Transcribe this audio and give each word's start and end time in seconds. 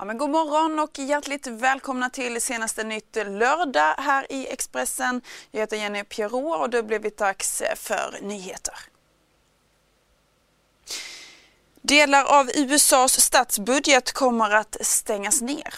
Ja, 0.00 0.04
men 0.04 0.18
god 0.18 0.30
morgon 0.30 0.78
och 0.78 0.98
hjärtligt 0.98 1.46
välkomna 1.46 2.10
till 2.10 2.42
senaste 2.42 2.84
nytt 2.84 3.16
lördag 3.16 3.94
här 3.98 4.32
i 4.32 4.46
Expressen. 4.46 5.22
Jag 5.50 5.60
heter 5.60 5.76
Jenny 5.76 6.04
Pierrot 6.04 6.60
och 6.60 6.70
det 6.70 6.78
har 6.78 6.82
blivit 6.82 7.16
dags 7.18 7.62
för 7.76 8.18
nyheter. 8.22 8.74
Delar 11.82 12.24
av 12.24 12.50
USAs 12.54 13.20
statsbudget 13.20 14.12
kommer 14.12 14.50
att 14.50 14.76
stängas 14.80 15.40
ner. 15.40 15.74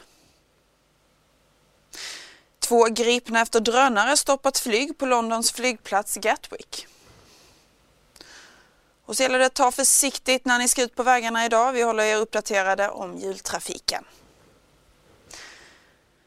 Två 2.58 2.84
gripna 2.84 3.40
efter 3.40 3.60
drönare 3.60 4.16
stoppat 4.16 4.58
flyg 4.58 4.98
på 4.98 5.06
Londons 5.06 5.52
flygplats 5.52 6.16
Gatwick. 6.16 6.86
Och 9.06 9.16
så 9.16 9.22
gäller 9.22 9.38
det 9.38 9.46
att 9.46 9.54
ta 9.54 9.70
försiktigt 9.72 10.44
när 10.44 10.58
ni 10.58 10.68
ska 10.68 10.82
ut 10.82 10.94
på 10.94 11.02
vägarna 11.02 11.44
idag. 11.44 11.72
Vi 11.72 11.82
håller 11.82 12.04
er 12.04 12.16
uppdaterade 12.16 12.88
om 12.88 13.16
jultrafiken. 13.16 14.04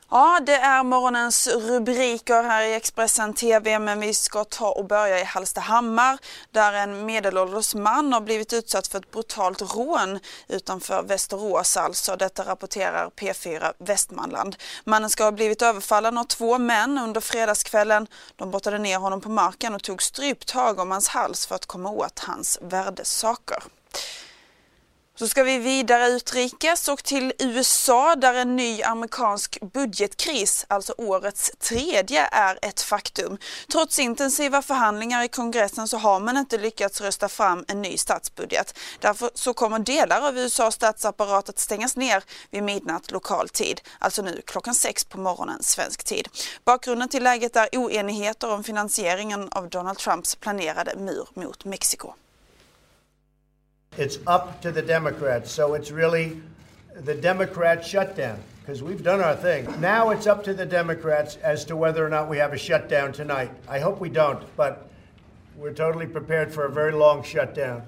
Ja, 0.09 0.39
det 0.45 0.55
är 0.55 0.83
morgonens 0.83 1.47
rubriker 1.47 2.43
här 2.43 2.63
i 2.63 2.73
Expressen 2.73 3.33
TV 3.33 3.79
men 3.79 3.99
vi 3.99 4.13
ska 4.13 4.43
ta 4.43 4.71
och 4.71 4.85
börja 4.85 5.19
i 5.19 5.23
Hallstahammar 5.23 6.17
där 6.51 6.73
en 6.73 7.05
medelålders 7.05 7.75
man 7.75 8.13
har 8.13 8.21
blivit 8.21 8.53
utsatt 8.53 8.87
för 8.87 8.99
ett 8.99 9.11
brutalt 9.11 9.61
rån 9.61 10.19
utanför 10.47 11.03
Västerås 11.03 11.77
alltså. 11.77 12.15
Detta 12.15 12.43
rapporterar 12.43 13.09
P4 13.09 13.73
Västmanland. 13.77 14.55
Mannen 14.83 15.09
ska 15.09 15.23
ha 15.23 15.31
blivit 15.31 15.61
överfallen 15.61 16.17
av 16.17 16.23
två 16.23 16.57
män 16.57 16.97
under 16.97 17.21
fredagskvällen. 17.21 18.07
De 18.35 18.51
brottade 18.51 18.77
ner 18.77 18.97
honom 18.97 19.21
på 19.21 19.29
marken 19.29 19.75
och 19.75 19.83
tog 19.83 20.03
stryptag 20.03 20.79
om 20.79 20.91
hans 20.91 21.07
hals 21.07 21.45
för 21.45 21.55
att 21.55 21.65
komma 21.65 21.89
åt 21.89 22.19
hans 22.19 22.59
värdesaker. 22.61 23.63
Så 25.17 25.27
ska 25.27 25.43
vi 25.43 25.57
vidare 25.57 26.07
utrikes 26.07 26.87
och 26.87 27.03
till 27.03 27.33
USA 27.39 28.15
där 28.15 28.33
en 28.33 28.55
ny 28.55 28.83
amerikansk 28.83 29.59
budgetkris, 29.73 30.65
alltså 30.67 30.93
årets 30.97 31.51
tredje, 31.59 32.27
är 32.31 32.59
ett 32.61 32.81
faktum. 32.81 33.37
Trots 33.71 33.99
intensiva 33.99 34.61
förhandlingar 34.61 35.23
i 35.23 35.27
kongressen 35.27 35.87
så 35.87 35.97
har 35.97 36.19
man 36.19 36.37
inte 36.37 36.57
lyckats 36.57 37.01
rösta 37.01 37.29
fram 37.29 37.65
en 37.67 37.81
ny 37.81 37.97
statsbudget. 37.97 38.79
Därför 38.99 39.29
så 39.33 39.53
kommer 39.53 39.79
delar 39.79 40.27
av 40.27 40.37
USAs 40.37 40.75
statsapparat 40.75 41.49
att 41.49 41.59
stängas 41.59 41.95
ner 41.95 42.23
vid 42.51 42.63
midnatt 42.63 43.11
lokal 43.11 43.49
tid, 43.49 43.81
alltså 43.99 44.21
nu 44.21 44.41
klockan 44.45 44.75
sex 44.75 45.05
på 45.05 45.19
morgonen 45.19 45.63
svensk 45.63 46.03
tid. 46.03 46.27
Bakgrunden 46.65 47.09
till 47.09 47.23
läget 47.23 47.55
är 47.55 47.69
oenigheter 47.73 48.51
om 48.51 48.63
finansieringen 48.63 49.49
av 49.51 49.69
Donald 49.69 49.97
Trumps 49.97 50.35
planerade 50.35 50.95
mur 50.95 51.27
mot 51.33 51.65
Mexiko. 51.65 52.13
It's 53.97 54.19
up 54.27 54.61
to 54.61 54.71
the 54.71 54.81
Democrats. 54.81 55.51
So 55.51 55.73
it's 55.73 55.89
really 55.89 56.41
the 56.95 57.15
Democrat 57.15 57.85
shutdown 57.85 58.39
because 58.59 58.83
we've 58.83 59.03
done 59.03 59.21
our 59.21 59.35
thing. 59.35 59.79
Now 59.79 60.09
it's 60.09 60.27
up 60.27 60.43
to 60.45 60.53
the 60.53 60.65
Democrats 60.65 61.37
as 61.37 61.63
to 61.65 61.75
whether 61.75 62.05
or 62.05 62.09
not 62.09 62.29
we 62.29 62.37
have 62.37 62.51
a 62.51 62.57
shutdown 62.57 63.13
tonight. 63.13 63.51
I 63.67 63.79
hope 63.79 64.01
we 64.01 64.09
don't, 64.09 64.43
but 64.57 64.89
we're 65.55 65.73
totally 65.73 66.07
prepared 66.07 66.53
for 66.53 66.65
a 66.65 66.69
very 66.69 66.91
long 66.91 67.23
shutdown. 67.23 67.83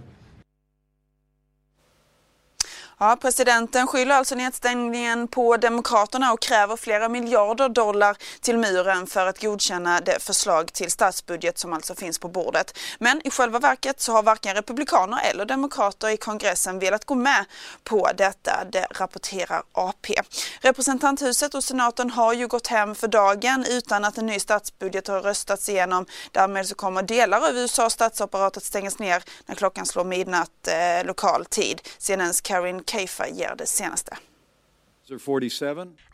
Ja, 3.00 3.18
presidenten 3.22 3.88
skyller 3.88 4.16
alltså 4.16 4.36
nedstängningen 4.36 5.28
på 5.28 5.58
Demokraterna 5.58 6.34
och 6.34 6.42
kräver 6.42 6.78
flera 6.78 7.10
miljarder 7.10 7.70
dollar 7.70 8.18
till 8.42 8.58
muren 8.58 9.08
för 9.08 9.28
att 9.28 9.42
godkänna 9.42 10.02
det 10.02 10.24
förslag 10.24 10.74
till 10.74 10.92
statsbudget 10.92 11.58
som 11.58 11.74
alltså 11.74 11.96
finns 11.96 12.20
på 12.20 12.28
bordet. 12.28 12.78
Men 13.00 13.28
i 13.28 13.30
själva 13.30 13.60
verket 13.60 14.02
så 14.02 14.12
har 14.12 14.24
varken 14.24 14.56
republikaner 14.56 15.20
eller 15.32 15.46
demokrater 15.46 16.10
i 16.10 16.18
kongressen 16.18 16.80
velat 16.80 17.06
gå 17.06 17.16
med 17.16 17.46
på 17.84 18.10
detta, 18.18 18.64
det 18.72 18.88
rapporterar 18.92 19.64
AP. 19.72 20.14
Representanthuset 20.62 21.54
och 21.54 21.64
senaten 21.64 22.10
har 22.10 22.34
ju 22.34 22.48
gått 22.48 22.68
hem 22.68 22.96
för 22.96 23.08
dagen 23.08 23.66
utan 23.70 24.06
att 24.06 24.18
en 24.18 24.26
ny 24.26 24.40
statsbudget 24.40 25.08
har 25.08 25.22
röstats 25.22 25.70
igenom. 25.70 26.06
Därmed 26.32 26.68
så 26.68 26.76
kommer 26.76 27.02
delar 27.04 27.38
av 27.38 27.58
USAs 27.58 27.94
statsapparat 27.94 28.58
att 28.58 28.64
stängas 28.64 29.00
ner 29.00 29.24
när 29.46 29.56
klockan 29.56 29.86
slår 29.86 30.04
midnatt 30.04 30.68
eh, 30.68 31.06
lokal 31.06 31.46
tid. 31.46 31.82
CNNs 31.98 32.42
Karin 32.42 32.84
Keifa 32.88 33.28
ger 33.38 33.56
det 33.56 33.68
senaste. 33.68 34.18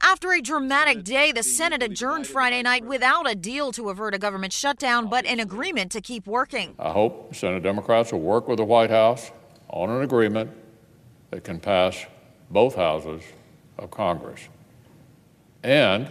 After 0.01 0.31
a 0.34 0.41
dramatic 0.41 1.03
day, 1.03 1.31
the 1.31 1.41
Senate 1.41 1.81
adjourned 1.81 2.28
Friday 2.28 2.61
night 2.61 2.85
without 2.85 3.28
a 3.28 3.34
deal 3.34 3.72
to 3.72 3.89
avert 3.89 4.13
a 4.13 4.19
government 4.19 4.53
shutdown, 4.53 5.07
but 5.09 5.25
an 5.25 5.39
agreement 5.39 5.91
to 5.94 6.01
keep 6.01 6.28
working. 6.28 6.75
I 6.78 6.91
hope 6.91 7.33
Senate 7.33 7.63
Democrats 7.63 8.12
will 8.12 8.19
work 8.19 8.47
with 8.47 8.57
the 8.57 8.66
White 8.66 8.91
House 8.91 9.31
on 9.69 9.89
an 9.89 10.03
agreement 10.03 10.51
that 11.31 11.44
can 11.44 11.59
pass 11.59 12.06
both 12.51 12.75
houses 12.75 13.23
of 13.79 13.89
Congress 13.89 14.41
and 15.63 16.07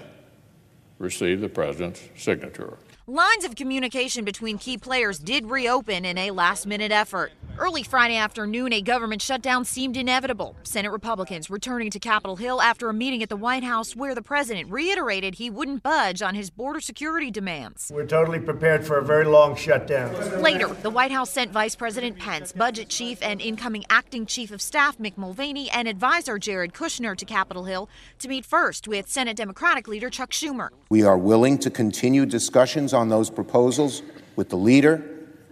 receive 0.98 1.40
the 1.40 1.48
president's 1.48 2.00
signature. 2.16 2.78
Lines 3.08 3.44
of 3.44 3.56
communication 3.56 4.24
between 4.24 4.58
key 4.58 4.78
players 4.78 5.18
did 5.18 5.50
reopen 5.50 6.04
in 6.04 6.16
a 6.16 6.30
last 6.30 6.68
minute 6.68 6.92
effort. 6.92 7.32
Early 7.58 7.82
Friday 7.82 8.16
afternoon, 8.16 8.72
a 8.72 8.80
government 8.80 9.20
shutdown 9.20 9.66
seemed 9.66 9.96
inevitable. 9.96 10.56
Senate 10.62 10.90
Republicans 10.90 11.50
returning 11.50 11.90
to 11.90 11.98
Capitol 11.98 12.36
Hill 12.36 12.62
after 12.62 12.88
a 12.88 12.94
meeting 12.94 13.22
at 13.22 13.28
the 13.28 13.36
White 13.36 13.62
House 13.62 13.94
where 13.94 14.14
the 14.14 14.22
president 14.22 14.70
reiterated 14.70 15.34
he 15.34 15.50
wouldn't 15.50 15.82
budge 15.82 16.22
on 16.22 16.34
his 16.34 16.48
border 16.48 16.80
security 16.80 17.30
demands. 17.30 17.92
We're 17.94 18.06
totally 18.06 18.40
prepared 18.40 18.86
for 18.86 18.96
a 18.96 19.04
very 19.04 19.26
long 19.26 19.54
shutdown. 19.54 20.40
Later, 20.40 20.68
the 20.68 20.88
White 20.88 21.12
House 21.12 21.30
sent 21.30 21.50
Vice 21.52 21.76
President 21.76 22.18
Pence, 22.18 22.52
budget 22.52 22.88
chief 22.88 23.18
and 23.20 23.40
incoming 23.40 23.84
acting 23.90 24.24
chief 24.24 24.50
of 24.50 24.62
staff 24.62 24.96
Mick 24.96 25.18
Mulvaney, 25.18 25.70
and 25.70 25.86
advisor 25.86 26.38
Jared 26.38 26.72
Kushner 26.72 27.14
to 27.16 27.24
Capitol 27.26 27.64
Hill 27.64 27.88
to 28.20 28.28
meet 28.28 28.46
first 28.46 28.88
with 28.88 29.10
Senate 29.10 29.36
Democratic 29.36 29.86
leader 29.88 30.08
Chuck 30.08 30.30
Schumer. 30.30 30.70
We 30.88 31.02
are 31.02 31.18
willing 31.18 31.58
to 31.58 31.70
continue 31.70 32.24
discussions 32.24 32.91
on 32.94 33.08
those 33.08 33.30
proposals 33.30 34.02
with 34.36 34.48
the 34.48 34.56
leader, 34.56 35.02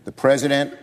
the 0.04 0.12
president, 0.12 0.74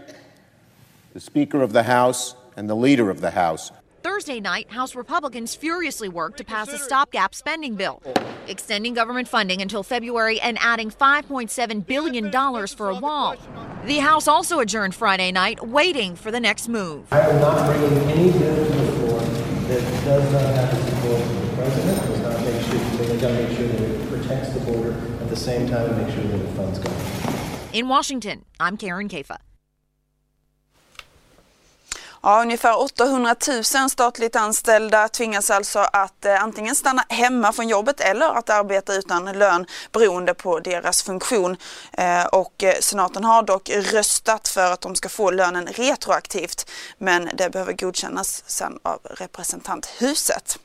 the 1.13 1.19
Speaker 1.19 1.62
of 1.62 1.73
the 1.73 1.84
House, 1.84 2.35
and 2.56 2.69
the 2.69 2.75
Leader 2.75 3.09
of 3.09 3.22
the 3.22 3.31
House. 3.31 3.72
Thursday 4.03 4.40
night, 4.40 4.72
House 4.72 4.95
Republicans 4.95 5.53
furiously 5.53 6.07
worked 6.09 6.38
to 6.38 6.44
pass 6.44 6.69
a 6.69 6.78
stopgap 6.78 7.35
spending 7.35 7.75
bill, 7.75 8.01
extending 8.47 8.94
government 8.94 9.28
funding 9.28 9.62
until 9.62 9.84
February 9.84 10.40
and 10.40 10.57
adding 10.62 10.90
$5.7 10.90 11.85
billion 11.85 12.31
for 12.68 12.89
a 12.89 12.95
wall. 12.95 13.35
The 13.85 13.97
House 13.97 14.28
also 14.28 14.59
adjourned 14.59 14.95
Friday 14.95 15.31
night, 15.31 15.68
waiting 15.68 16.16
for 16.16 16.31
the 16.31 16.39
next 16.39 16.68
move. 16.68 17.12
I 17.12 17.19
am 17.22 17.41
not 17.41 17.66
bringing 17.68 17.97
any 18.09 18.31
bill 18.31 18.56
to 18.56 18.72
the 18.72 18.91
floor 18.94 19.19
that 19.19 19.81
does 20.06 20.31
not 20.31 20.41
have 20.41 20.72
the 20.72 20.91
support 20.91 21.22
of 21.22 21.41
the 21.41 21.56
President, 21.56 21.97
does 21.97 22.09
not 22.09 22.17
make 22.52 22.62
sure, 22.63 22.80
they've 23.06 23.22
got 23.22 23.28
to 23.28 23.34
make 23.34 23.58
sure 23.58 23.68
that 23.68 23.81
it 23.81 24.09
protects 24.09 24.50
the 24.50 24.59
border 24.59 24.94
at 25.22 25.30
the 25.30 25.35
same 25.35 25.68
time 25.69 25.90
and 25.90 25.97
make 26.02 26.16
sure 26.16 26.24
that 26.24 26.38
the 26.38 26.53
funds 26.56 26.80
go. 26.80 26.91
In 27.74 27.88
Washington, 27.88 28.46
I'm 28.59 28.78
Karen 28.78 29.09
Kafa. 29.09 29.38
Ja, 32.24 32.41
ungefär 32.41 32.80
800 32.80 33.36
000 33.75 33.90
statligt 33.90 34.36
anställda 34.36 35.07
tvingas 35.07 35.50
alltså 35.50 35.80
att 35.80 36.25
eh, 36.25 36.44
antingen 36.44 36.75
stanna 36.75 37.03
hemma 37.09 37.53
från 37.53 37.68
jobbet 37.68 38.00
eller 38.00 38.38
att 38.38 38.50
arbeta 38.50 38.94
utan 38.94 39.25
lön 39.25 39.66
beroende 39.91 40.34
på 40.34 40.59
deras 40.59 41.03
funktion. 41.03 41.57
Eh, 41.91 42.25
och 42.25 42.63
eh, 42.63 42.75
senaten 42.80 43.24
har 43.24 43.44
dock 43.44 43.69
röstat 43.69 44.47
för 44.47 44.72
att 44.72 44.81
de 44.81 44.96
ska 44.96 45.09
få 45.09 45.31
lönen 45.31 45.68
retroaktivt 45.68 46.69
men 46.97 47.30
det 47.34 47.50
behöver 47.50 47.74
godkännas 47.74 48.44
sen 48.47 48.80
av 48.84 49.00
representanthuset. 49.03 50.59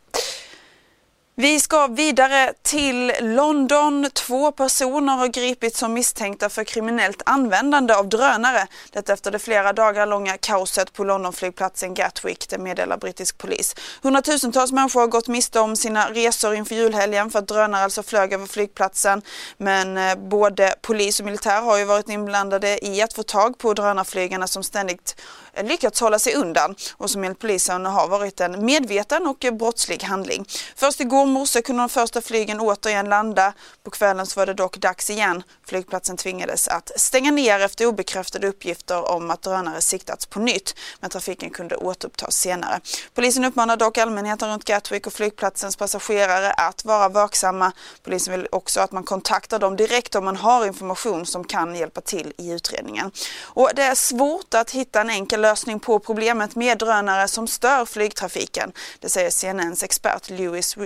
Vi 1.34 1.60
ska 1.60 1.86
vidare 1.86 2.52
till 2.62 3.12
London. 3.20 4.10
Två 4.12 4.52
personer 4.52 5.16
har 5.16 5.26
gripits 5.26 5.78
som 5.78 5.92
misstänkta 5.92 6.48
för 6.48 6.64
kriminellt 6.64 7.22
användande 7.26 7.94
av 7.94 8.08
drönare. 8.08 8.66
Detta 8.92 9.12
efter 9.12 9.30
det 9.30 9.38
flera 9.38 9.72
dagar 9.72 10.06
långa 10.06 10.36
kaoset 10.38 10.92
på 10.92 11.04
Londonflygplatsen 11.04 11.94
Gatwick, 11.94 12.48
det 12.48 12.58
meddelar 12.58 12.96
brittisk 12.96 13.38
polis. 13.38 13.74
Hundratusentals 14.02 14.72
människor 14.72 15.00
har 15.00 15.06
gått 15.06 15.28
miste 15.28 15.60
om 15.60 15.76
sina 15.76 16.10
resor 16.10 16.54
inför 16.54 16.74
julhelgen 16.74 17.30
för 17.30 17.38
att 17.38 17.48
drönare 17.48 17.84
alltså 17.84 18.02
flög 18.02 18.32
över 18.32 18.46
flygplatsen. 18.46 19.22
Men 19.56 19.96
eh, 19.96 20.14
både 20.14 20.74
polis 20.82 21.20
och 21.20 21.26
militär 21.26 21.62
har 21.62 21.78
ju 21.78 21.84
varit 21.84 22.08
inblandade 22.08 22.86
i 22.86 23.02
att 23.02 23.12
få 23.12 23.22
tag 23.22 23.58
på 23.58 23.74
drönarflygarna 23.74 24.46
som 24.46 24.62
ständigt 24.62 25.16
lyckats 25.60 26.00
hålla 26.00 26.18
sig 26.18 26.34
undan 26.34 26.74
och 26.96 27.10
som 27.10 27.24
enligt 27.24 27.38
polisen 27.38 27.86
har 27.86 28.08
varit 28.08 28.40
en 28.40 28.64
medveten 28.64 29.26
och 29.26 29.46
brottslig 29.52 30.02
handling. 30.02 30.44
Först 30.76 31.00
igår 31.00 31.26
morse 31.26 31.62
kunde 31.62 31.82
de 31.82 31.88
första 31.88 32.20
flygen 32.20 32.60
återigen 32.60 33.08
landa. 33.08 33.52
På 33.82 33.90
kvällen 33.90 34.26
så 34.26 34.40
var 34.40 34.46
det 34.46 34.54
dock 34.54 34.76
dags 34.76 35.10
igen. 35.10 35.42
Flygplatsen 35.66 36.16
tvingades 36.16 36.68
att 36.68 36.90
stänga 36.96 37.30
ner 37.30 37.60
efter 37.60 37.86
obekräftade 37.86 38.48
uppgifter 38.48 39.10
om 39.10 39.30
att 39.30 39.42
drönare 39.42 39.80
siktats 39.80 40.26
på 40.26 40.40
nytt. 40.40 40.74
Men 41.00 41.10
trafiken 41.10 41.50
kunde 41.50 41.76
återupptas 41.76 42.34
senare. 42.34 42.80
Polisen 43.14 43.44
uppmanar 43.44 43.76
dock 43.76 43.98
allmänheten 43.98 44.48
runt 44.48 44.64
Gatwick 44.64 45.06
och 45.06 45.12
flygplatsens 45.12 45.76
passagerare 45.76 46.52
att 46.52 46.84
vara 46.84 47.08
vaksamma. 47.08 47.72
Polisen 48.02 48.32
vill 48.32 48.48
också 48.52 48.80
att 48.80 48.92
man 48.92 49.04
kontaktar 49.04 49.58
dem 49.58 49.76
direkt 49.76 50.14
om 50.14 50.24
man 50.24 50.36
har 50.36 50.66
information 50.66 51.26
som 51.26 51.44
kan 51.44 51.74
hjälpa 51.74 52.00
till 52.00 52.32
i 52.38 52.50
utredningen. 52.50 53.10
Och 53.42 53.70
det 53.74 53.82
är 53.82 53.94
svårt 53.94 54.54
att 54.54 54.70
hitta 54.70 55.00
en 55.00 55.10
enkel 55.10 55.41
lösning 55.42 55.80
på 55.80 55.98
problemet 55.98 56.56
med 56.56 56.78
drönare 56.78 57.28
som 57.28 57.46
stör 57.46 57.84
flygtrafiken. 57.84 58.72
Det 59.00 59.08
säger 59.08 59.30
CNNs 59.30 59.82
expert 59.82 60.30
Lewis. 60.30 60.76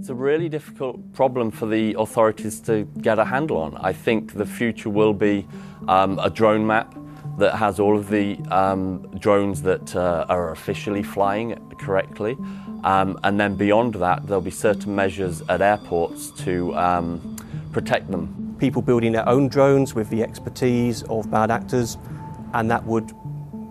It's 0.00 0.10
a 0.10 0.14
really 0.14 0.48
difficult 0.48 1.14
problem 1.14 1.50
for 1.50 1.66
the 1.66 1.94
authorities 1.98 2.60
to 2.62 2.86
get 3.02 3.18
a 3.18 3.24
handle 3.24 3.56
on. 3.56 3.76
I 3.90 3.92
think 3.92 4.32
the 4.32 4.46
future 4.46 4.90
will 4.90 5.14
be 5.14 5.46
um, 5.88 6.18
a 6.18 6.30
drone 6.30 6.66
map 6.66 6.94
that 7.38 7.54
has 7.54 7.80
all 7.80 7.98
of 7.98 8.08
the 8.08 8.38
um, 8.50 9.02
drones 9.18 9.62
that 9.62 9.94
uh, 9.96 10.26
are 10.28 10.52
officially 10.52 11.02
flying 11.02 11.54
correctly. 11.78 12.36
Um, 12.84 13.18
and 13.24 13.38
then 13.38 13.56
beyond 13.56 13.94
that, 13.94 14.26
there'll 14.26 14.40
be 14.40 14.50
certain 14.50 14.94
measures 14.94 15.42
at 15.48 15.60
airports 15.60 16.30
to 16.44 16.74
um, 16.76 17.36
protect 17.72 18.10
them. 18.10 18.39
People 18.60 18.82
building 18.82 19.12
their 19.12 19.26
own 19.26 19.48
drones 19.48 19.94
with 19.94 20.10
the 20.10 20.22
expertise 20.22 21.02
of 21.04 21.30
bad 21.30 21.50
actors, 21.50 21.96
and 22.52 22.70
that 22.70 22.84
would 22.84 23.10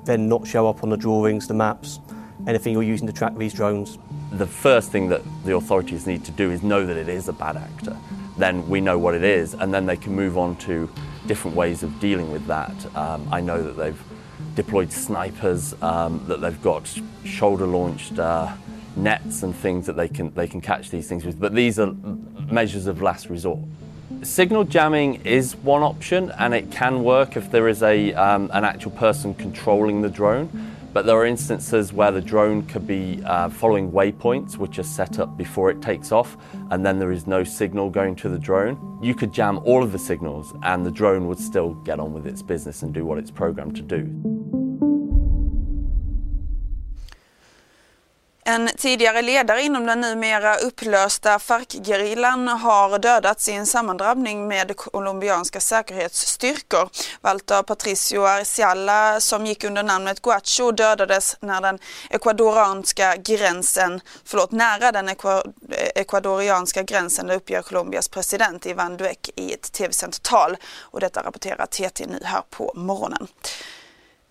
then 0.03 0.27
not 0.27 0.47
show 0.47 0.67
up 0.67 0.81
on 0.81 0.89
the 0.89 0.97
drawings, 0.97 1.47
the 1.47 1.53
maps, 1.53 1.99
anything 2.47 2.73
you're 2.73 2.81
using 2.81 3.05
to 3.05 3.13
track 3.13 3.37
these 3.37 3.53
drones. 3.53 3.99
The 4.31 4.47
first 4.47 4.91
thing 4.91 5.07
that 5.09 5.21
the 5.45 5.55
authorities 5.55 6.07
need 6.07 6.25
to 6.25 6.31
do 6.31 6.49
is 6.49 6.63
know 6.63 6.87
that 6.87 6.97
it 6.97 7.07
is 7.07 7.27
a 7.27 7.33
bad 7.33 7.55
actor. 7.55 7.95
Then 8.35 8.67
we 8.67 8.81
know 8.81 8.97
what 8.97 9.13
it 9.13 9.23
is, 9.23 9.53
and 9.53 9.71
then 9.71 9.85
they 9.85 9.95
can 9.95 10.15
move 10.15 10.39
on 10.39 10.55
to 10.57 10.89
different 11.27 11.55
ways 11.55 11.83
of 11.83 11.99
dealing 11.99 12.31
with 12.31 12.47
that. 12.47 12.73
Um, 12.95 13.29
I 13.31 13.41
know 13.41 13.61
that 13.61 13.77
they've 13.77 14.01
deployed 14.55 14.91
snipers, 14.91 15.79
um, 15.83 16.25
that 16.27 16.41
they've 16.41 16.61
got 16.63 16.91
shoulder 17.23 17.67
launched 17.67 18.17
uh, 18.17 18.51
nets 18.95 19.43
and 19.43 19.55
things 19.55 19.85
that 19.85 19.93
they 19.93 20.07
can, 20.07 20.33
they 20.33 20.47
can 20.47 20.61
catch 20.61 20.89
these 20.89 21.07
things 21.07 21.25
with, 21.25 21.39
but 21.39 21.53
these 21.53 21.77
are 21.77 21.93
measures 22.49 22.87
of 22.87 23.03
last 23.03 23.29
resort. 23.29 23.59
Signal 24.21 24.65
jamming 24.65 25.25
is 25.25 25.55
one 25.55 25.81
option 25.81 26.31
and 26.37 26.53
it 26.53 26.69
can 26.71 27.03
work 27.05 27.37
if 27.37 27.49
there 27.51 27.69
is 27.69 27.81
a, 27.81 28.13
um, 28.15 28.51
an 28.53 28.65
actual 28.65 28.91
person 28.91 29.33
controlling 29.33 30.01
the 30.01 30.09
drone. 30.09 30.75
But 30.91 31.05
there 31.05 31.15
are 31.15 31.25
instances 31.25 31.93
where 31.93 32.11
the 32.11 32.19
drone 32.21 32.63
could 32.63 32.85
be 32.85 33.21
uh, 33.23 33.47
following 33.49 33.91
waypoints 33.91 34.57
which 34.57 34.77
are 34.77 34.83
set 34.83 35.19
up 35.19 35.37
before 35.37 35.69
it 35.69 35.81
takes 35.81 36.11
off, 36.11 36.35
and 36.71 36.83
then 36.85 36.97
there 36.97 37.11
is 37.11 37.27
no 37.27 37.43
signal 37.43 37.91
going 37.91 38.15
to 38.17 38.29
the 38.29 38.39
drone. 38.39 38.99
You 39.01 39.13
could 39.13 39.31
jam 39.31 39.59
all 39.59 39.83
of 39.83 39.91
the 39.91 39.99
signals, 39.99 40.53
and 40.63 40.83
the 40.83 40.91
drone 40.91 41.27
would 41.27 41.39
still 41.39 41.75
get 41.75 41.99
on 41.99 42.11
with 42.11 42.25
its 42.25 42.41
business 42.41 42.81
and 42.81 42.91
do 42.91 43.05
what 43.05 43.19
it's 43.19 43.31
programmed 43.31 43.75
to 43.75 43.83
do. 43.83 44.38
En 48.49 48.69
tidigare 48.77 49.21
ledare 49.21 49.61
inom 49.61 49.85
den 49.85 50.01
numera 50.01 50.55
upplösta 50.55 51.39
FARC-gerillan 51.39 52.47
har 52.47 52.99
dödats 52.99 53.49
i 53.49 53.51
en 53.51 53.65
sammandrabbning 53.65 54.47
med 54.47 54.75
colombianska 54.75 55.59
säkerhetsstyrkor. 55.59 56.89
Walter 57.21 57.63
Patricio 57.63 58.21
Arciala 58.25 59.19
som 59.19 59.45
gick 59.45 59.63
under 59.63 59.83
namnet 59.83 60.21
Guacho 60.21 60.71
dödades 60.71 61.37
när 61.39 61.61
den 61.61 61.79
ekvadorianska 62.09 63.15
gränsen, 63.15 64.01
förlåt, 64.25 64.51
nära 64.51 64.91
den 64.91 65.09
ekvadorianska 65.95 66.83
gränsen, 66.83 67.27
det 67.27 67.35
uppger 67.35 67.61
Colombias 67.61 68.09
president 68.09 68.65
Ivan 68.65 68.97
Duque 68.97 69.31
i 69.35 69.53
ett 69.53 69.71
tv-sänt 69.71 70.23
tal. 70.23 70.57
Och 70.79 70.99
detta 70.99 71.23
rapporterar 71.23 71.65
TT 71.65 72.05
nu 72.05 72.19
här 72.23 72.41
på 72.49 72.71
morgonen. 72.75 73.27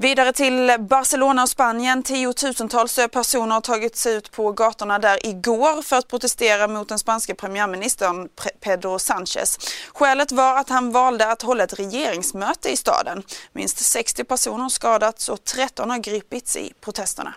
Vidare 0.00 0.32
till 0.32 0.76
Barcelona 0.78 1.42
och 1.42 1.48
Spanien. 1.48 2.02
Tiotusentals 2.02 2.98
personer 3.12 3.54
har 3.54 3.60
tagit 3.60 3.96
sig 3.96 4.14
ut 4.14 4.32
på 4.32 4.52
gatorna 4.52 4.98
där 4.98 5.26
igår 5.26 5.82
för 5.82 5.96
att 5.96 6.08
protestera 6.08 6.68
mot 6.68 6.88
den 6.88 6.98
spanska 6.98 7.34
premiärministern 7.34 8.28
Pedro 8.60 8.98
Sánchez. 8.98 9.58
Skälet 9.94 10.32
var 10.32 10.58
att 10.58 10.68
han 10.68 10.92
valde 10.92 11.30
att 11.30 11.42
hålla 11.42 11.64
ett 11.64 11.78
regeringsmöte 11.78 12.70
i 12.70 12.76
staden. 12.76 13.22
Minst 13.52 13.78
60 13.78 14.24
personer 14.24 14.62
har 14.62 14.68
skadats 14.68 15.28
och 15.28 15.44
13 15.44 15.90
har 15.90 15.98
gripits 15.98 16.56
i 16.56 16.72
protesterna. 16.80 17.34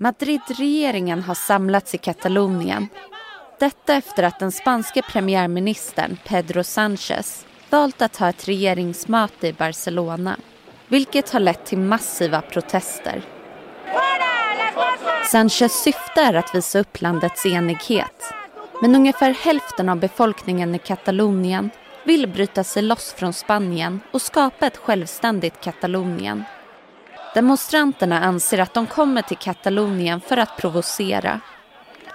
Madrid-regeringen 0.00 1.22
har 1.22 1.34
samlats 1.34 1.94
i 1.94 1.98
Katalonien 1.98 2.88
detta 3.58 3.94
efter 3.94 4.22
att 4.22 4.38
den 4.38 4.52
spanske 4.52 5.02
premiärministern 5.02 6.18
Pedro 6.24 6.60
Sánchez 6.60 7.46
valt 7.70 8.02
att 8.02 8.16
ha 8.16 8.28
ett 8.28 8.48
regeringsmöte 8.48 9.48
i 9.48 9.52
Barcelona 9.52 10.36
vilket 10.88 11.30
har 11.30 11.40
lett 11.40 11.66
till 11.66 11.78
massiva 11.78 12.40
protester. 12.40 13.22
Sánchez 15.32 15.68
syfte 15.68 16.20
är 16.20 16.34
att 16.34 16.54
visa 16.54 16.78
upp 16.78 17.00
landets 17.00 17.46
enighet 17.46 18.32
men 18.82 18.94
ungefär 18.94 19.30
hälften 19.30 19.88
av 19.88 19.96
befolkningen 19.96 20.74
i 20.74 20.78
Katalonien 20.78 21.70
vill 22.04 22.28
bryta 22.28 22.64
sig 22.64 22.82
loss 22.82 23.12
från 23.12 23.32
Spanien 23.32 24.00
och 24.10 24.22
skapa 24.22 24.66
ett 24.66 24.76
självständigt 24.76 25.60
Katalonien. 25.60 26.44
Demonstranterna 27.34 28.20
anser 28.20 28.58
att 28.58 28.74
de 28.74 28.86
kommer 28.86 29.22
till 29.22 29.36
Katalonien 29.36 30.20
för 30.20 30.36
att 30.36 30.56
provocera 30.56 31.40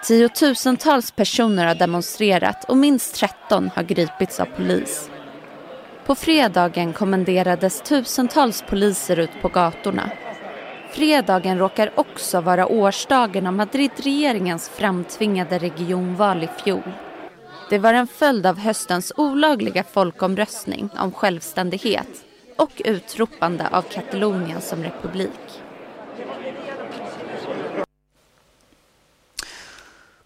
Tiotusentals 0.04 1.12
personer 1.12 1.66
har 1.66 1.76
demonstrerat 1.76 2.64
och 2.64 2.78
minst 2.78 3.16
13 3.16 3.70
har 3.76 3.84
gripits 3.84 4.40
av 4.40 4.46
polis. 4.46 5.10
På 6.06 6.16
fredagen 6.16 6.94
kommenderades 6.94 7.82
tusentals 7.82 8.64
poliser 8.70 9.20
ut 9.20 9.42
på 9.42 9.48
gatorna. 9.48 10.10
Fredagen 10.92 11.58
råkar 11.58 11.92
också 11.96 12.42
vara 12.42 12.68
årsdagen 12.68 13.48
av 13.48 13.54
Madridregeringens 13.54 14.70
framtvingade 14.70 15.58
regionval 15.60 16.44
i 16.44 16.50
fjol. 16.64 16.92
Det 17.70 17.80
var 17.80 17.94
en 17.94 18.08
följd 18.08 18.46
av 18.46 18.58
höstens 18.58 19.14
olagliga 19.18 19.84
folkomröstning 19.84 20.90
om 20.98 21.12
självständighet 21.12 22.26
och 22.58 22.82
utropande 22.86 23.68
av 23.72 23.82
Katalonien 23.82 24.62
som 24.62 24.84
republik. 24.84 25.62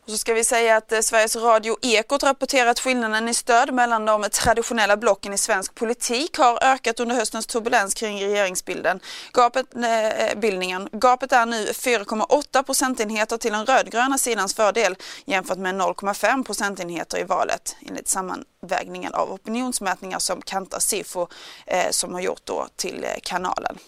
Och 0.05 0.11
så 0.11 0.17
ska 0.17 0.33
vi 0.33 0.43
säga 0.43 0.77
att 0.77 0.91
eh, 0.91 0.99
Sveriges 0.99 1.35
Radio 1.35 1.77
Ekot 1.81 2.23
rapporterar 2.23 2.69
att 2.69 2.79
skillnaden 2.79 3.29
i 3.29 3.33
stöd 3.33 3.73
mellan 3.73 4.05
de 4.05 4.23
traditionella 4.31 4.97
blocken 4.97 5.33
i 5.33 5.37
svensk 5.37 5.75
politik 5.75 6.37
har 6.37 6.63
ökat 6.63 6.99
under 6.99 7.15
höstens 7.15 7.47
turbulens 7.47 7.93
kring 7.93 8.21
regeringsbilden. 8.21 8.99
Gapet, 9.33 9.75
eh, 9.75 10.07
eh 10.07 10.37
bildningen. 10.37 10.89
Gapet 10.91 11.31
är 11.31 11.45
nu 11.45 11.65
4,8 11.73 12.63
procentenheter 12.63 13.37
till 13.37 13.51
den 13.51 13.65
rödgröna 13.65 14.17
sidans 14.17 14.53
fördel 14.53 14.95
jämfört 15.25 15.57
med 15.57 15.75
0,5 15.75 16.43
procentenheter 16.43 17.19
i 17.19 17.23
valet 17.23 17.75
enligt 17.87 18.07
sammanvägningen 18.07 19.13
av 19.13 19.31
opinionsmätningar 19.31 20.19
som 20.19 20.41
Kantar 20.41 20.79
Sifo 20.79 21.27
eh, 21.65 21.89
som 21.89 22.13
har 22.13 22.21
gjort 22.21 22.45
då 22.45 22.67
till 22.75 23.03
eh, 23.03 23.09
kanalen. 23.23 23.79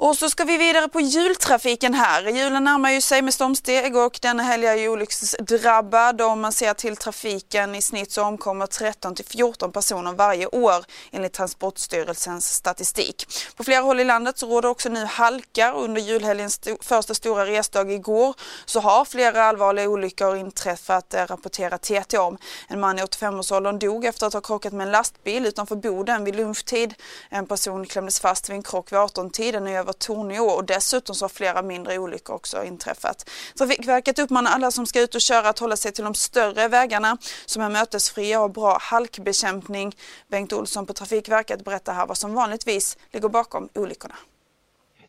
Och 0.00 0.16
så 0.16 0.30
ska 0.30 0.44
vi 0.44 0.58
vidare 0.58 0.88
på 0.88 1.00
jultrafiken 1.00 1.94
här. 1.94 2.22
Julen 2.22 2.64
närmar 2.64 2.90
ju 2.90 3.00
sig 3.00 3.22
med 3.22 3.34
stormsteg 3.34 3.96
och 3.96 4.18
denna 4.22 4.42
helg 4.42 4.66
är 4.66 4.74
ju 4.74 4.88
olycksdrabbad. 4.88 6.20
Om 6.20 6.40
man 6.40 6.52
ser 6.52 6.74
till 6.74 6.96
trafiken 6.96 7.74
i 7.74 7.82
snitt 7.82 8.12
så 8.12 8.22
omkommer 8.22 8.66
13 8.66 9.14
till 9.14 9.24
14 9.24 9.72
personer 9.72 10.12
varje 10.12 10.46
år 10.46 10.84
enligt 11.10 11.32
Transportstyrelsens 11.32 12.54
statistik. 12.54 13.26
På 13.56 13.64
flera 13.64 13.80
håll 13.80 14.00
i 14.00 14.04
landet 14.04 14.38
så 14.38 14.46
råder 14.46 14.68
också 14.68 14.88
nu 14.88 15.04
halka. 15.04 15.72
Under 15.72 16.00
julhelgens 16.00 16.60
första 16.80 17.14
stora 17.14 17.46
resdag 17.46 17.92
igår 17.92 18.34
så 18.64 18.80
har 18.80 19.04
flera 19.04 19.44
allvarliga 19.44 19.88
olyckor 19.88 20.36
inträffat, 20.36 21.14
eh, 21.14 21.26
rapporterar 21.26 21.78
TT 21.78 22.18
om. 22.18 22.38
En 22.68 22.80
man 22.80 22.98
i 22.98 23.02
85-årsåldern 23.02 23.78
dog 23.78 24.04
efter 24.04 24.26
att 24.26 24.32
ha 24.32 24.40
krockat 24.40 24.72
med 24.72 24.86
en 24.86 24.92
lastbil 24.92 25.46
utanför 25.46 25.76
Boden 25.76 26.24
vid 26.24 26.36
lunchtid. 26.36 26.94
En 27.28 27.46
person 27.46 27.86
klämdes 27.86 28.20
fast 28.20 28.48
vid 28.48 28.56
en 28.56 28.62
krock 28.62 28.92
vid 28.92 28.98
18-tiden 28.98 29.66
över 29.88 29.92
Torneå 29.92 30.44
och 30.44 30.64
dessutom 30.64 31.14
så 31.14 31.24
har 31.24 31.28
flera 31.28 31.62
mindre 31.62 31.98
olyckor 31.98 32.36
också 32.36 32.64
inträffat. 32.64 33.30
Trafikverket 33.58 34.18
uppmanar 34.18 34.50
alla 34.50 34.70
som 34.70 34.86
ska 34.86 35.00
ut 35.00 35.14
och 35.14 35.20
köra 35.20 35.48
att 35.48 35.58
hålla 35.58 35.76
sig 35.76 35.92
till 35.92 36.04
de 36.04 36.14
större 36.14 36.68
vägarna 36.68 37.16
som 37.46 37.62
är 37.62 37.70
mötesfria 37.70 38.40
och 38.40 38.50
bra 38.50 38.78
halkbekämpning. 38.80 39.96
Bengt 40.28 40.52
Olsson 40.52 40.86
på 40.86 40.92
Trafikverket 40.92 41.64
berättar 41.64 41.92
här 41.92 42.06
vad 42.06 42.16
som 42.16 42.34
vanligtvis 42.34 42.98
ligger 43.12 43.28
bakom 43.28 43.68
olyckorna. 43.74 44.14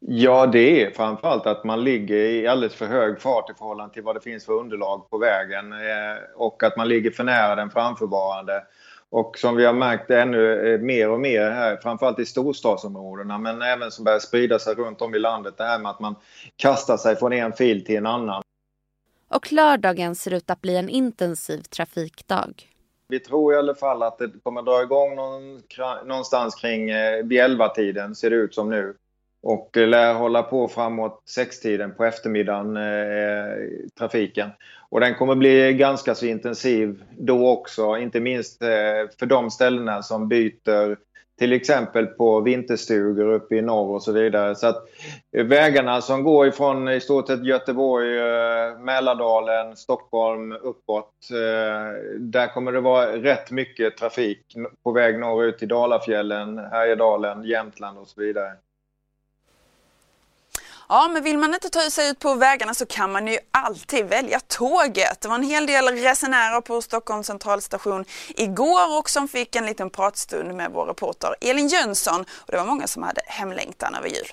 Ja, 0.02 0.46
det 0.46 0.84
är 0.84 0.92
framförallt 0.92 1.46
att 1.46 1.64
man 1.64 1.84
ligger 1.84 2.16
i 2.16 2.48
alldeles 2.48 2.76
för 2.76 2.86
hög 2.86 3.22
fart 3.22 3.50
i 3.50 3.54
förhållande 3.54 3.94
till 3.94 4.04
vad 4.04 4.16
det 4.16 4.22
finns 4.22 4.46
för 4.46 4.54
underlag 4.54 5.10
på 5.10 5.18
vägen 5.18 5.74
eh, 5.74 6.18
och 6.36 6.64
att 6.64 6.78
man 6.78 6.88
ligger 6.88 7.12
för 7.12 7.24
nära 7.24 7.56
den 7.56 7.70
framförvarande 7.70 8.64
och 9.12 9.38
som 9.38 9.56
vi 9.56 9.66
har 9.66 9.74
märkt 9.74 10.12
ännu 10.12 10.74
eh, 10.74 10.80
mer 10.80 11.10
och 11.10 11.20
mer 11.20 11.52
här, 11.52 11.78
framförallt 11.78 12.20
i 12.20 12.26
storstadsområdena, 12.26 13.38
men 13.38 13.62
även 13.62 13.92
som 13.92 14.06
börjar 14.06 14.20
sprida 14.20 14.60
sig 14.60 14.76
runt 14.76 15.02
om 15.02 15.16
i 15.16 15.20
landet, 15.20 15.58
det 15.58 15.64
här 15.64 15.80
med 15.80 15.92
att 15.92 16.00
man 16.00 16.16
kastar 16.56 16.98
sig 16.98 17.16
från 17.16 17.34
en 17.34 17.54
fil 17.54 17.86
till 17.86 17.98
en 17.98 18.06
annan. 18.06 18.44
Och 19.30 19.52
lördagen 19.52 20.16
ser 20.16 20.34
ut 20.34 20.50
att 20.50 20.62
bli 20.62 20.76
en 20.76 20.90
intensiv 20.90 21.62
trafikdag. 21.62 22.70
Vi 23.08 23.20
tror 23.20 23.54
i 23.54 23.58
alla 23.58 23.76
fall 23.76 24.04
att 24.04 24.18
det 24.18 24.32
kommer 24.44 24.62
dra 24.62 24.82
igång 24.82 25.16
någon, 25.16 25.62
någonstans 26.06 26.56
kring 26.56 26.90
eh, 26.90 27.26
vid 27.26 27.40
11-tiden, 27.40 28.16
ser 28.16 28.30
det 28.30 28.36
ut 28.36 28.56
som 28.56 28.70
nu. 28.70 28.96
Och 29.42 29.78
eh, 29.78 29.88
lär 29.88 30.14
hålla 30.14 30.44
på 30.44 30.68
framåt 30.68 31.22
sextiden 31.26 31.94
på 31.96 32.06
eftermiddagen, 32.06 32.78
eh, 32.78 32.84
eh, 32.84 33.70
trafiken. 34.00 34.50
Och 34.90 35.00
den 35.00 35.16
kommer 35.16 35.36
bli 35.36 35.74
ganska 35.74 36.16
så 36.16 36.26
intensiv 36.26 37.04
då 37.18 37.50
också, 37.50 37.98
inte 37.98 38.20
minst 38.20 38.62
eh, 38.62 38.70
för 39.20 39.26
de 39.26 39.52
ställena 39.52 40.04
som 40.04 40.28
byter 40.28 40.98
till 41.40 41.54
exempel 41.54 42.06
på 42.06 42.42
vinterstugor 42.42 43.34
uppe 43.34 43.56
i 43.56 43.62
norr 43.62 43.96
och 43.96 44.04
så 44.04 44.12
vidare. 44.12 44.56
Så 44.56 44.68
att 44.68 44.84
eh, 45.38 45.46
vägarna 45.46 46.02
som 46.02 46.24
går 46.24 46.48
ifrån 46.48 46.90
i 46.90 47.00
stort 47.00 47.28
sett 47.28 47.46
Göteborg, 47.46 48.20
eh, 48.20 48.80
Mälardalen, 48.80 49.76
Stockholm 49.76 50.52
uppåt. 50.52 51.14
Eh, 51.32 52.18
där 52.20 52.54
kommer 52.54 52.72
det 52.72 52.80
vara 52.80 53.18
rätt 53.18 53.52
mycket 53.52 53.98
trafik 53.98 54.56
på 54.84 54.92
väg 54.92 55.20
norrut 55.20 55.58
till 55.58 55.68
Dalafjällen, 55.68 56.58
Härjedalen, 56.58 57.44
Jämtland 57.44 57.98
och 57.98 58.08
så 58.08 58.22
vidare. 58.22 58.52
Ja, 60.92 61.08
men 61.08 61.24
vill 61.24 61.38
man 61.38 61.54
inte 61.54 61.70
ta 61.70 61.90
sig 61.90 62.10
ut 62.10 62.20
på 62.20 62.34
vägarna 62.34 62.74
så 62.74 62.86
kan 62.86 63.12
man 63.12 63.28
ju 63.28 63.38
alltid 63.52 64.06
välja 64.06 64.40
tåget. 64.40 65.22
Det 65.22 65.28
var 65.28 65.36
en 65.36 65.44
hel 65.44 65.66
del 65.66 65.88
resenärer 65.88 66.62
på 66.62 66.82
Stockholms 66.82 67.28
centralstation 67.28 68.06
igår 68.30 68.98
och 69.00 69.10
som 69.10 69.28
fick 69.28 69.56
en 69.56 69.66
liten 69.66 69.90
pratstund 69.90 70.56
med 70.56 70.72
vår 70.72 70.86
reporter 70.86 71.36
Elin 71.42 71.68
Jönsson. 71.68 72.22
Och 72.22 72.52
det 72.52 72.58
var 72.58 72.66
många 72.66 72.88
som 72.88 73.04
hade 73.04 73.22
hemlängtan 73.26 73.96
över 73.96 74.08
jul. 74.08 74.28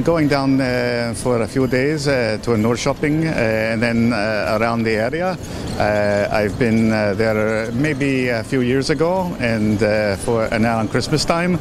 I'm 0.00 0.04
going 0.04 0.28
down 0.28 0.58
uh, 0.58 1.12
for 1.14 1.42
a 1.42 1.46
few 1.46 1.66
days 1.66 2.08
uh, 2.08 2.38
to 2.44 2.54
a 2.54 2.56
North 2.56 2.80
Shopping 2.80 3.26
uh, 3.26 3.32
and 3.32 3.82
then 3.82 4.14
uh, 4.14 4.56
around 4.58 4.84
the 4.84 4.92
area. 4.92 5.36
Uh, 5.78 6.26
I've 6.32 6.58
been 6.58 6.90
uh, 6.90 7.12
there 7.12 7.70
maybe 7.72 8.28
a 8.28 8.42
few 8.42 8.62
years 8.62 8.88
ago 8.88 9.36
and 9.40 9.78
for 10.20 10.48
now 10.58 10.78
on 10.78 10.88
Christmas 10.88 11.26
time, 11.26 11.58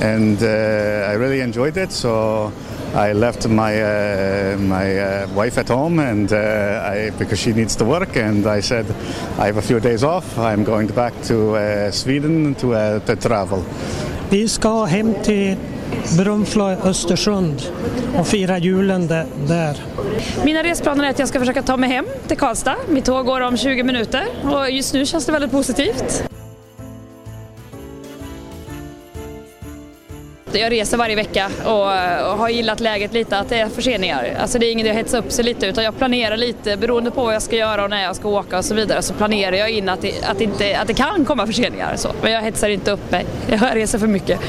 and 0.00 0.42
I 0.42 1.12
really 1.12 1.38
enjoyed 1.38 1.76
it. 1.76 1.92
So 1.92 2.52
I 2.92 3.12
left 3.12 3.46
my 3.46 4.56
my 4.56 5.26
wife 5.36 5.56
at 5.56 5.68
home 5.68 6.00
and 6.00 6.32
I, 6.32 7.10
because 7.16 7.38
she 7.38 7.52
needs 7.52 7.76
to 7.76 7.84
work, 7.84 8.16
and 8.16 8.48
I 8.48 8.62
said 8.62 8.86
I 9.38 9.46
have 9.46 9.58
a 9.58 9.62
few 9.62 9.78
days 9.78 10.02
off. 10.02 10.36
I'm 10.38 10.64
going 10.64 10.88
back 10.88 11.14
to 11.28 11.92
Sweden 11.92 12.56
to 12.56 13.00
to 13.06 13.16
travel. 13.16 13.64
Vi 14.30 14.48
ska 14.48 14.84
hem 14.84 15.14
till 15.22 15.56
Brunflo 16.18 16.64
Östersund 16.64 17.62
och 18.18 18.26
fira 18.26 18.58
julen 18.58 19.06
där. 19.06 19.76
Mina 20.44 20.62
resplaner 20.62 21.04
är 21.04 21.10
att 21.10 21.18
jag 21.18 21.28
ska 21.28 21.38
försöka 21.38 21.62
ta 21.62 21.76
mig 21.76 21.90
hem 21.90 22.06
till 22.26 22.36
Karlstad. 22.36 22.76
Mitt 22.88 23.04
tåg 23.04 23.26
går 23.26 23.40
om 23.40 23.56
20 23.56 23.82
minuter 23.82 24.26
och 24.42 24.70
just 24.70 24.94
nu 24.94 25.06
känns 25.06 25.26
det 25.26 25.32
väldigt 25.32 25.50
positivt. 25.50 26.28
Jag 30.58 30.72
reser 30.72 30.96
varje 30.96 31.16
vecka 31.16 31.50
och, 31.64 31.86
har 32.38 32.48
gillat 32.48 32.80
läget 32.80 33.12
lite 33.12 33.38
att 33.38 33.48
det 33.48 33.58
är 33.58 33.68
förseningar. 33.68 34.36
Alltså 34.40 34.58
det 34.58 34.66
är 34.66 34.72
inget 34.72 34.90
att 34.90 34.96
hetsa 34.96 35.18
upp 35.18 35.32
sig 35.32 35.44
lite 35.44 35.66
utan 35.66 35.84
jag 35.84 35.98
planerar 35.98 36.36
lite 36.36 36.76
beroende 36.76 37.10
på 37.10 37.24
vad 37.24 37.34
jag 37.34 37.42
ska 37.42 37.56
göra 37.56 37.84
och 37.84 37.90
när 37.90 38.02
jag 38.02 38.16
ska 38.16 38.28
åka 38.28 38.58
och 38.58 38.64
så 38.64 38.74
vidare 38.74 39.02
så 39.02 39.14
planerar 39.14 39.56
jag 39.56 39.70
in 39.70 39.88
att 39.88 40.02
det, 40.02 40.24
att 40.24 40.40
inte, 40.40 40.78
att 40.78 40.86
det 40.86 40.94
kan 40.94 41.24
komma 41.24 41.46
förseningar. 41.46 41.96
Så. 41.96 42.08
Men 42.22 42.32
jag 42.32 42.42
hetsar 42.42 42.68
inte 42.68 42.90
upp 42.90 43.10
mig. 43.10 43.26
Jag 43.46 43.76
reser 43.76 43.98
för 43.98 44.06
mycket. 44.06 44.40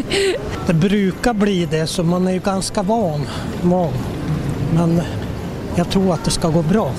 det 0.66 0.74
brukar 0.74 1.34
bli 1.34 1.66
det 1.66 1.86
så 1.86 2.02
man 2.02 2.28
är 2.28 2.32
ju 2.32 2.40
ganska 2.40 2.82
van. 2.82 3.26
van. 3.62 3.92
Men 4.74 5.02
jag 5.76 5.90
tror 5.90 6.14
att 6.14 6.24
det 6.24 6.30
ska 6.30 6.48
gå 6.48 6.62
bra. 6.62 6.92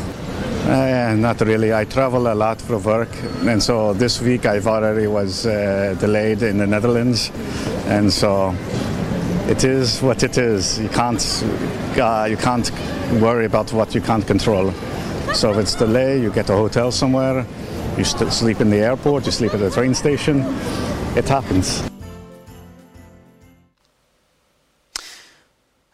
Uh, 0.65 1.13
not 1.17 1.41
really. 1.41 1.73
I 1.73 1.83
travel 1.83 2.31
a 2.31 2.33
lot 2.33 2.61
for 2.61 2.77
work, 2.77 3.09
and 3.41 3.61
so 3.61 3.93
this 3.93 4.21
week 4.21 4.45
I've 4.45 4.65
already 4.65 5.07
was 5.07 5.45
uh, 5.45 5.95
delayed 5.99 6.41
in 6.41 6.57
the 6.57 6.65
Netherlands, 6.65 7.31
and 7.87 8.11
so 8.11 8.55
it 9.49 9.65
is 9.65 10.01
what 10.01 10.23
it 10.23 10.37
is. 10.37 10.79
You 10.79 10.87
can't 10.87 11.21
uh, 11.97 12.27
you 12.29 12.37
can't 12.37 12.71
worry 13.19 13.45
about 13.45 13.73
what 13.73 13.93
you 13.93 13.99
can't 13.99 14.25
control. 14.25 14.71
So 15.33 15.51
if 15.51 15.57
it's 15.57 15.75
delay, 15.75 16.21
you 16.21 16.31
get 16.31 16.49
a 16.49 16.55
hotel 16.55 16.91
somewhere, 16.91 17.45
you 17.97 18.05
sleep 18.05 18.61
in 18.61 18.69
the 18.69 18.77
airport, 18.77 19.25
you 19.25 19.33
sleep 19.33 19.53
at 19.53 19.59
the 19.59 19.69
train 19.69 19.93
station. 19.93 20.45
It 21.17 21.27
happens. 21.27 21.92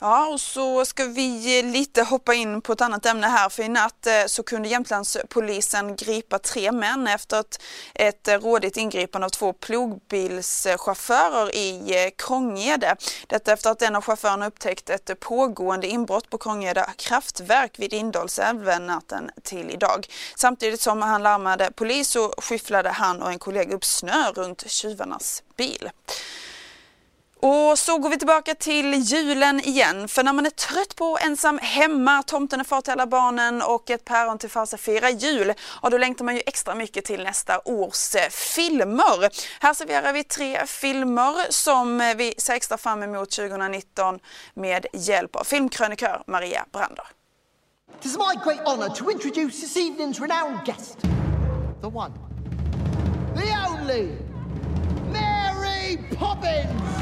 Ja, 0.02 0.28
och 0.28 0.42
så 0.42 0.86
ska 0.86 1.06
vi 1.06 1.62
lite 1.62 2.04
hoppa 2.04 2.34
in 2.34 2.62
på 2.62 2.74
ett 2.74 2.82
annat 2.82 3.06
ämne 3.06 3.28
här. 3.28 3.50
För 3.50 3.64
i 3.64 3.70
natt 3.70 4.08
eh, 4.08 4.26
så 4.28 4.44
kunde 4.44 4.70
Jämtlandspolisen 4.70 5.96
gripa 5.96 6.40
tre 6.40 6.72
män 6.72 7.08
efter 7.08 7.40
ett, 7.40 7.62
ett 7.94 8.28
rådigt 8.28 8.78
ingripande 8.78 9.26
av 9.26 9.30
två 9.30 9.54
plogbilschaufförer 9.54 11.56
i 11.56 12.04
eh, 12.06 12.12
Krångede. 12.18 12.96
Detta 13.28 13.54
efter 13.54 13.70
att 13.70 13.82
en 13.82 13.96
av 13.96 14.02
chaufförerna 14.02 14.48
upptäckt 14.48 14.90
ett 14.90 15.20
pågående 15.20 15.88
inbrott 15.88 16.30
på 16.30 16.38
Krångede 16.38 16.86
kraftverk 16.98 17.80
vid 17.80 17.94
Indalsälven 17.94 18.86
natten 18.86 19.32
till 19.44 19.70
idag. 19.70 20.08
Samtidigt 20.36 20.82
som 20.82 21.02
han 21.02 21.24
larmade 21.24 21.72
polis 21.76 22.10
så 22.10 22.34
skyfflade 22.38 22.90
han 22.90 23.22
och 23.22 23.32
en 23.32 23.40
kollega 23.40 23.76
upp 23.76 23.86
snö 23.86 24.32
runt 24.32 24.72
tjuvarnas 24.72 25.44
bil. 25.58 25.90
Och 27.42 27.80
så 27.80 27.98
går 27.98 28.10
vi 28.10 28.18
tillbaka 28.18 28.56
till 28.56 28.94
julen 28.94 29.60
igen. 29.60 30.08
För 30.08 30.24
när 30.24 30.34
man 30.34 30.46
är 30.46 30.50
trött 30.50 30.96
på 30.96 31.18
ensam 31.22 31.60
hemma, 31.62 32.24
tomten 32.24 32.60
är 32.60 32.64
far 32.64 32.82
till 32.82 32.94
alla 32.94 33.08
barnen 33.08 33.62
och 33.62 33.90
ett 33.90 34.06
päron 34.06 34.38
till 34.38 34.50
farsa 34.50 34.78
fira 34.78 35.10
jul, 35.10 35.54
ja 35.82 35.90
då 35.90 35.98
längtar 35.98 36.26
man 36.26 36.36
ju 36.36 36.42
extra 36.46 36.76
mycket 36.76 37.06
till 37.06 37.24
nästa 37.24 37.62
års 37.66 38.16
eh, 38.16 38.30
filmer. 38.30 39.30
Här 39.60 39.74
serverar 39.74 40.14
vi 40.14 40.24
tre 40.24 40.66
filmer 40.66 41.34
som 41.50 42.14
vi 42.18 42.34
ser 42.38 42.54
extra 42.54 42.78
fram 42.78 43.04
emot 43.04 43.32
2019 43.32 44.20
med 44.54 44.86
hjälp 44.94 45.36
av 45.36 45.44
filmkrönikör 45.44 46.24
Maria 46.28 46.66
Brander. 46.72 47.06
It 48.00 48.06
is 48.06 48.18
my 48.18 48.36
great 48.44 48.68
honor 48.68 48.90
to 48.90 49.12
introduce 49.12 49.62
this 49.62 49.78
evening's 49.78 50.22
renowned 50.22 50.66
guest. 50.66 50.98
The 51.82 51.88
one, 51.88 52.14
the 53.36 53.56
only, 53.68 54.12
Mary 55.12 55.98
Poppins! 56.18 56.99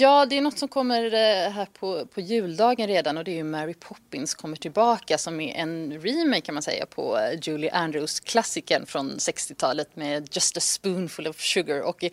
Ja, 0.00 0.26
det 0.26 0.38
är 0.38 0.40
något 0.40 0.58
som 0.58 0.68
kommer 0.68 1.04
eh, 1.04 1.50
här 1.50 1.66
på, 1.78 2.06
på 2.06 2.20
juldagen 2.20 2.86
redan 2.86 3.18
och 3.18 3.24
det 3.24 3.30
är 3.30 3.36
ju 3.36 3.44
Mary 3.44 3.74
Poppins 3.74 4.34
kommer 4.34 4.56
tillbaka 4.56 5.18
som 5.18 5.40
är 5.40 5.54
en 5.54 6.00
remake 6.00 6.40
kan 6.40 6.54
man 6.54 6.62
säga 6.62 6.86
på 6.86 7.18
eh, 7.18 7.38
Julie 7.42 7.70
Andrews 7.70 8.20
klassikern 8.20 8.86
från 8.86 9.10
60-talet 9.10 9.96
med 9.96 10.28
Just 10.32 10.56
a 10.56 10.60
spoonful 10.60 11.26
of 11.26 11.40
sugar. 11.40 11.82
Och 11.82 12.04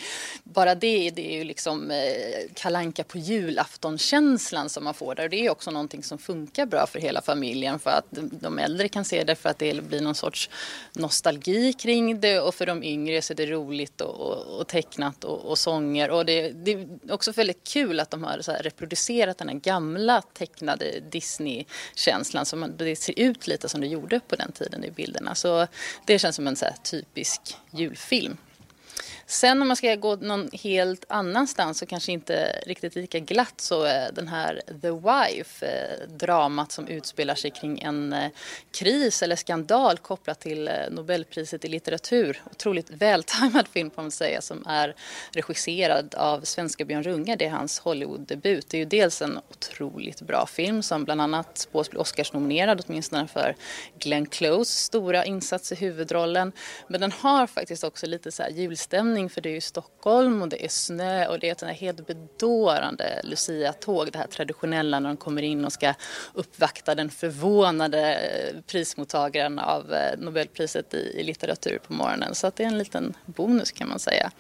bara 0.44 0.76
det, 0.76 1.10
det 1.10 1.34
är 1.34 1.38
ju 1.38 1.44
liksom 1.44 1.92
eh, 1.92 1.98
kalanka 2.54 3.04
på 3.04 3.18
julaftonkänslan 3.18 4.70
som 4.70 4.84
man 4.84 4.94
får 4.94 5.16
där. 5.16 5.24
Och 5.24 5.30
det 5.30 5.46
är 5.46 5.50
också 5.50 5.72
någonting 5.72 6.04
som 6.04 6.18
funkar 6.18 6.66
bra 6.66 6.88
för 6.88 7.00
hela 7.00 7.22
familjen 7.22 7.80
för 7.80 7.90
att 7.90 8.06
de 8.32 8.60
äldre 8.60 8.88
kan 8.88 9.06
se 9.06 9.24
det 9.24 9.36
för 9.36 9.50
att 9.50 9.60
det 9.60 9.84
blir 9.84 10.02
någon 10.02 10.16
sorts 10.16 10.50
nostalgi 10.94 11.74
kring 11.74 12.20
det. 12.20 12.40
Och 12.40 12.56
för 12.56 12.66
de 12.66 12.84
yngre 12.84 13.22
så 13.22 13.34
är 13.34 13.36
det 13.36 13.46
roligt 13.46 14.02
och, 14.02 14.16
och, 14.16 14.60
och 14.60 14.68
tecknat 14.68 15.24
och, 15.24 15.46
och 15.46 15.58
sånger. 15.58 16.10
Och 16.12 16.26
det, 16.26 16.50
det 16.50 16.72
är 16.72 16.88
också 17.10 17.32
väldigt 17.32 17.64
kul 17.64 17.77
att 18.00 18.12
de 18.12 18.24
har 18.24 18.42
så 18.42 18.52
reproducerat 18.52 19.38
den 19.38 19.50
här 19.50 19.56
gamla 19.56 20.22
tecknade 20.22 21.00
Disney-känslan. 21.00 22.46
Som 22.46 22.78
det 22.78 22.96
ser 22.96 23.20
ut 23.20 23.48
lite 23.48 23.70
som 23.70 23.82
det 23.82 23.88
gjorde 23.88 24.20
på 24.20 24.36
den 24.36 24.52
tiden 24.52 24.84
i 24.84 24.92
bilderna. 24.92 25.36
Så 25.36 25.68
det 26.06 26.20
känns 26.20 26.36
som 26.36 26.48
en 26.48 26.56
så 26.56 26.66
typisk 26.84 27.58
julfilm. 27.72 28.38
Sen 29.30 29.62
om 29.62 29.68
man 29.68 29.78
ska 29.78 29.96
gå 29.96 30.16
någon 30.16 30.50
helt 30.54 31.06
annanstans 31.10 31.78
så 31.78 31.86
kanske 31.86 32.12
inte 32.12 32.62
riktigt 32.66 32.96
lika 32.96 33.20
glatt 33.20 33.62
så 33.62 33.84
är 33.84 34.12
den 34.12 34.28
här 34.28 34.62
The 34.82 34.92
Wife, 34.92 35.66
eh, 35.66 36.08
dramat 36.08 36.72
som 36.72 36.88
utspelar 36.88 37.36
sig 37.36 37.52
kring 37.52 37.80
en 37.80 38.14
eh, 38.14 38.30
kris 38.72 39.24
eller 39.24 39.36
skandal 39.36 39.98
kopplat 39.98 40.40
till 40.40 40.70
Nobelpriset 40.92 41.66
i 41.66 41.68
litteratur. 41.68 42.42
Otroligt 42.52 42.90
vältajmad 42.90 43.68
film 43.68 43.92
får 43.92 44.02
man 44.02 44.12
säga 44.12 44.42
som 44.42 44.68
är 44.68 44.96
regisserad 45.32 46.16
av 46.16 46.42
svenska 46.42 46.86
Björn 46.86 47.04
Runge. 47.04 47.36
Det 47.36 47.46
är 47.46 47.50
hans 47.50 47.80
Hollywood-debut. 47.80 48.70
Det 48.70 48.78
är 48.78 48.80
ju 48.80 48.86
dels 48.86 49.22
en 49.22 49.40
otroligt 49.50 50.22
bra 50.22 50.46
film 50.46 50.84
som 50.84 51.04
bland 51.04 51.22
annat 51.22 51.58
spås 51.58 51.90
bli 51.90 52.00
Oscarsnominerad 52.00 52.84
åtminstone 52.88 53.28
för 53.28 53.56
Glenn 54.00 54.26
Close 54.26 54.74
stora 54.74 55.26
insats 55.26 55.72
i 55.72 55.76
huvudrollen. 55.76 56.52
Men 56.88 57.02
den 57.02 57.12
har 57.12 57.48
faktiskt 57.48 57.84
också 57.84 58.06
lite 58.06 58.32
så 58.32 58.44
här 58.44 58.50
julstämning 58.50 59.17
stämning 59.18 59.30
för 59.30 59.42
det 59.42 59.50
är 59.50 59.54
ju 59.54 59.62
Stockholm 59.62 60.42
och 60.42 60.50
det 60.50 60.66
är 60.66 60.70
snö 60.70 61.28
och 61.28 61.40
det 61.40 61.50
är 61.50 61.52
ett 61.52 61.78
helt 61.78 62.08
bedårande 62.08 63.22
Lucia-tåg, 63.24 64.12
det 64.12 64.20
här 64.20 64.28
traditionella 64.28 65.00
när 65.00 65.10
de 65.10 65.18
kommer 65.18 65.42
in 65.42 65.66
och 65.66 65.74
ska 65.74 65.94
uppvakta 66.34 66.96
den 66.96 67.10
förvånade 67.10 68.16
eh, 68.16 68.62
prismottagaren 68.68 69.60
av 69.60 69.94
eh, 69.94 70.20
Nobelpriset 70.20 70.94
i, 70.94 70.98
i 70.98 71.24
litteratur 71.24 71.80
på 71.88 71.94
morgonen. 71.94 72.36
Så 72.36 72.48
att 72.48 72.56
det 72.56 72.64
är 72.64 72.68
en 72.68 72.78
liten 72.78 73.14
bonus 73.26 73.72
kan 73.72 73.90
man 73.90 74.00
säga. 74.00 74.32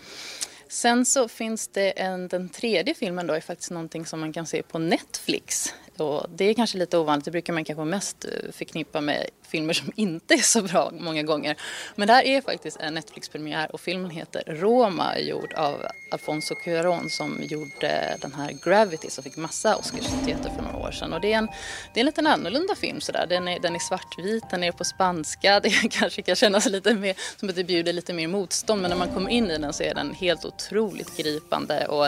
Sen 0.70 1.06
så 1.06 1.28
finns 1.28 1.68
det 1.68 1.92
en, 2.00 2.28
den 2.28 2.50
tredje 2.50 2.94
filmen 2.94 3.28
då 3.28 3.34
är 3.34 3.42
faktiskt 3.42 3.72
någonting 3.72 4.06
som 4.06 4.20
man 4.20 4.34
kan 4.34 4.46
se 4.46 4.64
på 4.64 4.80
Netflix. 4.80 5.74
Och 6.00 6.26
det 6.30 6.46
är 6.46 6.54
kanske 6.54 6.78
lite 6.78 6.98
ovanligt, 6.98 7.26
det 7.26 7.32
brukar 7.32 7.54
man 7.54 7.64
kanske 7.64 7.84
mest 7.84 8.26
eh, 8.26 8.52
förknippa 8.52 9.02
med 9.02 9.30
filmer 9.48 9.74
som 9.74 9.92
inte 9.96 10.34
är 10.34 10.38
så 10.38 10.62
bra 10.62 10.92
många 11.00 11.24
gånger. 11.24 11.58
Men 11.96 12.08
det 12.08 12.14
här 12.14 12.24
är 12.24 12.42
faktiskt 12.42 12.78
en 12.80 12.94
Netflix-premiär 12.94 13.72
och 13.74 13.82
filmen 13.82 14.12
heter 14.12 14.44
Roma, 14.48 15.20
gjord 15.20 15.54
av 15.54 15.86
Alfonso 16.12 16.56
Cuarón 16.56 17.10
som 17.10 17.44
gjorde 17.44 18.18
den 18.22 18.34
här 18.34 18.52
Gravity 18.64 19.10
som 19.10 19.24
fick 19.24 19.38
massa 19.38 19.76
Oscarsstatyetter 19.76 20.50
för 20.50 20.62
några 20.62 20.78
år 20.78 20.92
sedan. 20.92 21.14
Och 21.14 21.22
det 21.22 21.34
är 21.34 21.38
en, 21.38 21.48
det 21.94 22.00
är 22.00 22.02
en 22.02 22.06
lite 22.06 22.22
annorlunda 22.22 22.76
film 22.76 23.02
sådär. 23.02 23.26
Den 23.30 23.48
är, 23.48 23.60
den 23.60 23.76
är 23.76 23.80
svartvit, 23.80 24.50
den 24.50 24.64
är 24.64 24.72
på 24.72 24.84
spanska. 24.84 25.60
Det 25.68 25.70
kanske 25.92 26.22
kan 26.22 26.36
kännas 26.36 26.66
lite 26.66 26.94
mer 26.94 27.16
som 27.40 27.50
att 27.50 27.56
det 27.56 27.64
bjuder 27.64 27.94
lite 27.94 28.14
mer 28.14 28.28
motstånd 28.28 28.82
men 28.82 28.90
när 28.90 28.98
man 28.98 29.14
kommer 29.14 29.30
in 29.30 29.52
i 29.52 29.58
den 29.58 29.74
så 29.74 29.84
är 29.84 29.94
den 29.94 30.14
helt 30.14 30.46
otroligt 30.46 31.18
gripande 31.18 31.88
och 31.88 32.06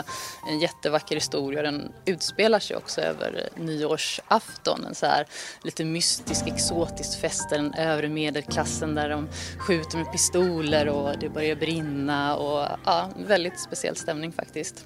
en 0.48 0.60
jättevacker 0.60 1.14
historia. 1.14 1.62
Den 1.62 1.92
utspelar 2.04 2.58
sig 2.58 2.76
också 2.76 3.00
över 3.00 3.48
nyårsafton. 3.80 4.84
En 4.84 4.94
så 4.94 5.06
här 5.06 5.26
lite 5.62 5.84
mystisk, 5.84 6.46
exotisk 6.46 7.20
fest 7.20 7.50
där 7.50 7.56
den 7.56 7.74
övre 7.74 8.08
medelklassen 8.08 8.94
där 8.94 9.08
de 9.08 9.28
skjuter 9.58 9.98
med 9.98 10.12
pistoler 10.12 10.88
och 10.88 11.18
det 11.18 11.28
börjar 11.28 11.56
brinna 11.56 12.36
och 12.36 12.68
ja, 12.84 13.10
väldigt 13.16 13.60
speciell 13.60 13.96
stämning 13.96 14.32
faktiskt. 14.32 14.84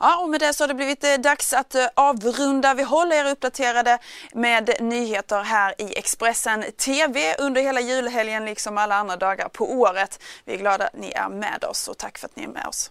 Ja, 0.00 0.22
och 0.22 0.28
med 0.28 0.40
det 0.40 0.54
så 0.54 0.62
har 0.62 0.68
det 0.68 0.74
blivit 0.74 1.04
eh, 1.04 1.14
dags 1.14 1.52
att 1.52 1.74
eh, 1.74 1.86
avrunda. 1.94 2.74
Vi 2.74 2.82
håller 2.82 3.16
er 3.16 3.30
uppdaterade 3.30 3.98
med 4.32 4.70
nyheter 4.80 5.42
här 5.42 5.74
i 5.78 5.98
Expressen 5.98 6.64
TV 6.76 7.34
under 7.38 7.62
hela 7.62 7.80
julhelgen 7.80 8.44
liksom 8.44 8.78
alla 8.78 8.94
andra 8.94 9.16
dagar 9.16 9.48
på 9.48 9.72
året. 9.72 10.22
Vi 10.44 10.54
är 10.54 10.58
glada 10.58 10.86
att 10.86 10.96
ni 10.96 11.10
är 11.10 11.28
med 11.28 11.64
oss 11.64 11.88
och 11.88 11.98
tack 11.98 12.18
för 12.18 12.26
att 12.26 12.36
ni 12.36 12.42
är 12.44 12.48
med 12.48 12.66
oss. 12.66 12.90